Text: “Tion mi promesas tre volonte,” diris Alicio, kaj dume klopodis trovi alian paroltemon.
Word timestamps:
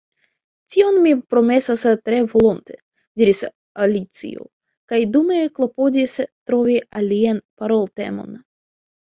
“Tion 0.75 0.95
mi 1.01 1.09
promesas 1.33 1.83
tre 2.09 2.21
volonte,” 2.31 2.77
diris 3.23 3.43
Alicio, 3.85 4.47
kaj 4.93 5.01
dume 5.19 5.39
klopodis 5.61 6.17
trovi 6.25 6.81
alian 7.03 7.45
paroltemon. 7.63 8.35